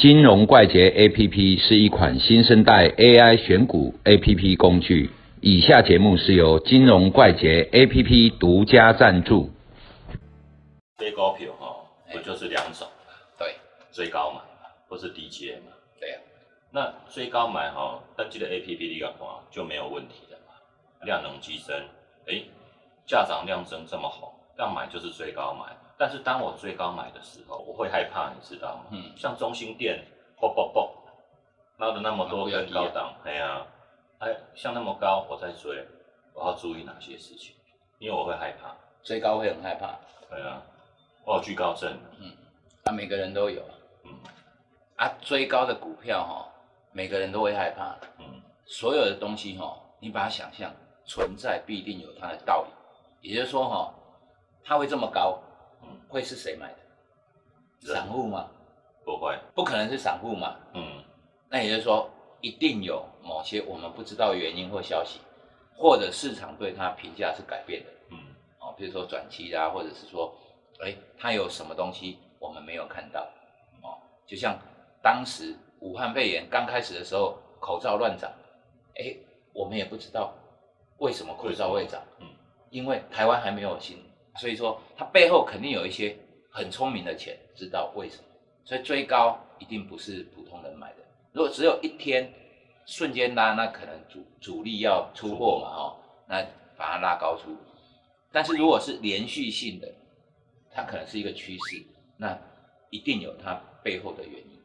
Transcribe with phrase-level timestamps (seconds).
[0.00, 5.10] 金融怪杰 APP 是一款新生代 AI 选股 APP 工具。
[5.42, 9.50] 以下节目是由金融怪杰 APP 独家赞助。
[10.96, 12.88] 追高票哈，不就是两种？
[13.38, 13.54] 对，
[13.92, 14.40] 追高买
[14.88, 15.72] 或是低阶嘛。
[16.00, 16.18] 对啊。
[16.72, 20.54] 那追高买哈，登记的 APP 的话就没有问题的嘛。
[21.04, 21.76] 量能激增，
[22.26, 22.40] 哎，
[23.06, 25.74] 价涨量增这么好，要买就是追高买。
[25.96, 28.84] 但是当我追高买的时候，我会害怕，你知道吗？
[28.90, 29.12] 嗯。
[29.16, 30.04] 像中心店，
[30.38, 30.94] 啵啵啵，
[31.78, 33.66] 拉的那么多根高档，哎呀，
[34.18, 35.86] 哎，像那么高，我在追，
[36.34, 37.54] 我要注意哪些事情？
[37.98, 39.94] 因为我会害怕，追高会很害怕。
[40.30, 40.62] 对啊，
[41.24, 41.90] 我有惧高症。
[42.18, 42.30] 嗯，
[42.84, 43.62] 啊，每个人都有。
[44.04, 44.12] 嗯，
[44.96, 46.48] 啊，追高的股票哈，
[46.92, 47.96] 每个人都会害怕。
[48.18, 50.72] 嗯，所有的东西哈，你把它想象
[51.04, 53.28] 存在，必定有它的道理。
[53.28, 53.94] 也就是说哈，
[54.64, 55.38] 它会这么高。
[56.08, 57.94] 会是谁买的？
[57.94, 58.50] 散户吗？
[59.04, 60.56] 不会，不可能是散户嘛。
[60.74, 61.04] 嗯，
[61.48, 65.20] 那也就是说，一定有某些我们不知道原因或消息，
[65.76, 67.90] 或者市场对它评价是改变的。
[68.10, 68.18] 嗯，
[68.58, 70.34] 哦，比如说转期啊，或者是说，
[70.80, 73.20] 哎，它有什么东西我们没有看到。
[73.82, 73.94] 哦，
[74.26, 74.58] 就像
[75.00, 78.28] 当时武汉肺炎刚开始的时候，口罩乱涨，
[78.96, 79.16] 哎，
[79.52, 80.34] 我们也不知道
[80.98, 82.02] 为什么口罩会涨。
[82.18, 82.26] 嗯，
[82.70, 84.09] 因为台湾还没有新。
[84.36, 86.16] 所以说，它背后肯定有一些
[86.50, 88.22] 很聪明的钱，知道为什么。
[88.64, 90.96] 所以追高一定不是普通人买的。
[91.32, 92.32] 如果只有一天
[92.86, 95.96] 瞬间拉，那可能主主力要出货嘛，哦，
[96.28, 96.42] 那
[96.76, 97.56] 把它拉高出。
[98.30, 99.92] 但是如果是连续性的，
[100.70, 101.82] 它可能是一个趋势，
[102.16, 102.38] 那
[102.90, 104.60] 一定有它背后的原因。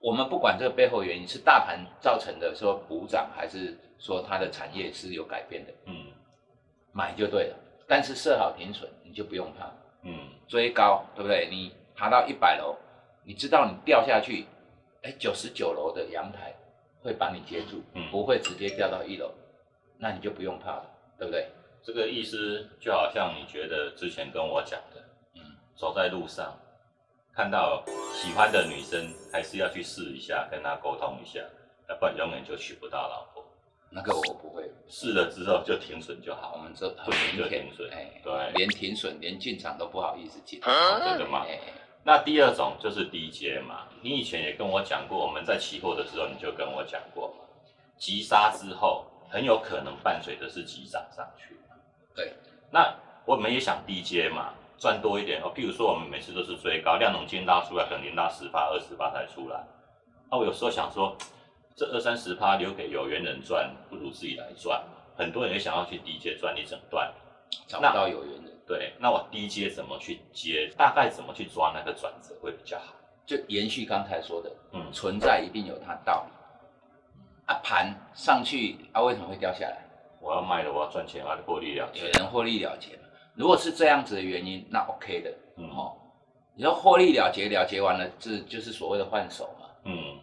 [0.00, 6.06] 我们不管这个背后原因是大盘造成的，说补涨，还是说它的产业是有改变的，嗯，
[6.92, 7.56] 买就对了。
[7.86, 9.70] 但是设好停损，你就不用怕。
[10.02, 11.48] 嗯，追高对不对？
[11.50, 12.76] 你爬到一百楼，
[13.24, 14.46] 你知道你掉下去，
[15.02, 16.54] 哎，九十九楼的阳台
[17.02, 19.30] 会把你接住，嗯不会直接掉到一楼，
[19.98, 20.84] 那你就不用怕了，
[21.16, 21.48] 对不对？
[21.84, 25.00] 这个意思就好像你觉得之前跟我讲的，
[25.34, 25.40] 嗯，
[25.76, 26.58] 走在路上
[27.32, 31.40] 看到喜欢的女生，还是要去试一下，跟她沟通一下，
[31.88, 33.44] 要不然永远就娶不到老婆。
[33.88, 34.51] 那个我不会
[34.94, 41.46] 试了之后就停损就好，我们这不停就停损，哎，对，连停损连进场都不好意思进，这个嘛。
[42.04, 47.44] 那第二种就是低阶嘛，你以前也跟我讲过，我们在期货的时候你就跟我讲过嘛，
[47.96, 51.56] 急杀之后很有可能伴随的是急涨上去。
[52.14, 52.34] 对，
[52.70, 55.50] 那我们也想低阶嘛，赚多一点哦。
[55.56, 59.64] 譬如说我们每次都是追高，量能金拉出来可能拉十八、二十八才出来，
[60.30, 61.16] 那我有时候想说。
[61.74, 64.82] 这二三十趴留给有缘人赚，不如自己来赚。
[65.16, 67.12] 很多人也想要去低阶赚一整段，
[67.66, 68.52] 找不到有缘人。
[68.66, 70.72] 对，那我低阶怎么去接？
[70.76, 72.94] 大概怎么去抓那个转折会比较好？
[73.26, 76.32] 就延续刚才说的，嗯，存在一定有它道理。
[77.46, 79.84] 啊，盘上去啊，为什么会掉下来？
[80.20, 82.06] 我要卖了，我要赚钱，我要获利了结。
[82.06, 82.98] 有人获利了结
[83.34, 85.96] 如果是这样子的原因，那 OK 的，嗯哦。
[86.54, 89.48] 你说获利了结，了结完了，这就是所谓的换手。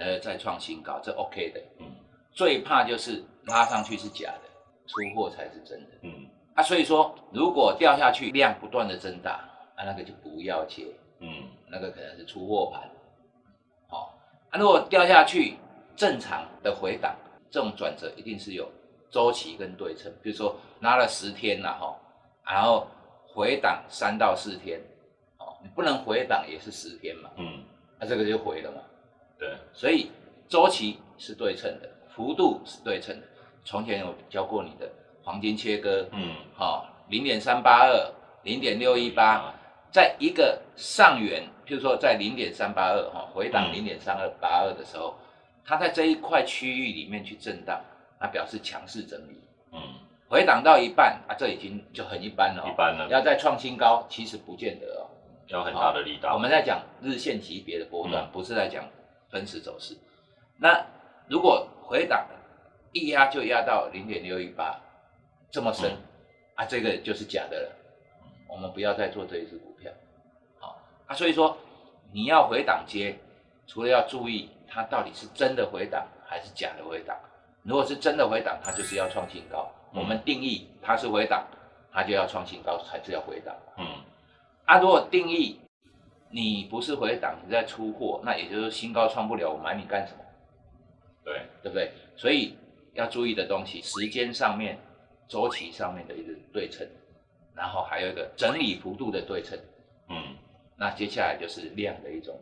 [0.00, 1.60] 嗯，呃，再创新高，这 OK 的。
[1.78, 1.86] 嗯，
[2.32, 4.48] 最怕就是拉上去是假的，
[4.86, 5.90] 出货才是真的。
[6.02, 9.32] 嗯，啊，所以说如果掉下去量不断的增大，
[9.76, 10.86] 啊，那个就不要接。
[11.20, 11.28] 嗯，
[11.68, 12.90] 那个可能是出货盘。
[13.88, 14.18] 好，
[14.50, 15.56] 啊，如果掉下去
[15.94, 17.14] 正常的回档，
[17.50, 18.66] 这种转折一定是有
[19.10, 20.10] 周期跟对称。
[20.22, 21.94] 比如说拉了十天了哈，
[22.44, 22.86] 然后
[23.26, 24.80] 回档三到四天，
[25.38, 27.30] 哦，你不能回档也是十天嘛。
[27.36, 27.62] 嗯，
[27.98, 28.80] 那这个就回了嘛。
[29.72, 30.10] 对，所以
[30.48, 33.26] 周期是对称的，幅度是对称的。
[33.64, 34.90] 从前有教过你的
[35.22, 39.54] 黄金切割，嗯，好，零点三八二，零点六一八，
[39.92, 45.14] 在一个上缘，譬如说在零点三八二，哈，回档零点三二八二的时候，
[45.64, 47.78] 它在这一块区域里面去震荡，
[48.18, 49.38] 那表示强势整理，
[49.72, 49.78] 嗯，
[50.28, 55.06] 回档到一半，啊，这已经就很一般了，一般了，要再创新高，其实不见得哦，
[55.48, 56.32] 有很大的力道。
[56.32, 58.82] 我们在讲日线级别的波段，不是在讲。
[59.30, 59.96] 分时走势，
[60.58, 60.84] 那
[61.28, 62.26] 如果回档
[62.92, 64.80] 一压就压到零点六一八
[65.50, 65.96] 这么深
[66.56, 67.76] 啊，这个就是假的了。
[68.48, 69.92] 我们不要再做这一只股票，
[70.58, 71.14] 好啊。
[71.14, 71.56] 所以说
[72.12, 73.16] 你要回档接，
[73.68, 77.16] 除了要注意它到底是真的回档还是假的回档。
[77.62, 79.70] 如果是真的回档，它就是要创新高。
[79.94, 81.46] 我们定义它是回档，
[81.92, 83.54] 它就要创新高，才是要回档。
[83.78, 83.86] 嗯，
[84.64, 85.60] 啊，如果定义。
[86.30, 90.24] 你不是回档，你在出货，那也就是新高创不了，我买你干什么？
[91.24, 91.92] 对，对不对？
[92.16, 92.56] 所以
[92.94, 94.78] 要注意的东西，时间上面、
[95.28, 96.86] 周期上面的一个对称，
[97.54, 99.58] 然后还有一个整理幅度的对称。
[100.08, 100.36] 嗯，
[100.76, 102.38] 那接下来就是量的一种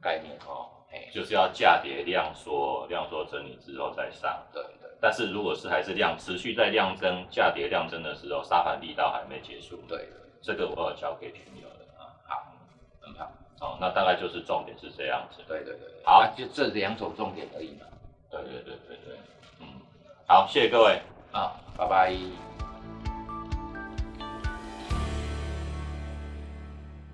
[0.00, 0.68] 概念哦。
[0.92, 4.44] 哎，就是要价跌量缩，量缩整理之后再上。
[4.52, 9.78] 对对但是如果是还是量持续在量增，价跌量增的时候，沙盘力道还没结束。
[9.88, 10.06] 对，
[10.40, 11.66] 这个我要交给群友
[13.80, 15.42] 那大概就是重点是这样子。
[15.46, 17.86] 对对对，对好啊就这两种重点而已嘛。
[18.30, 19.16] 对对对对对，
[19.60, 19.66] 嗯，
[20.26, 21.00] 好，谢谢各位。
[21.32, 22.51] 啊，拜拜。